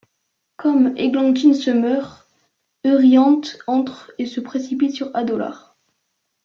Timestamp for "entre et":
3.67-4.25